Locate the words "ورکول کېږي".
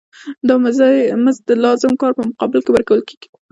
2.71-3.27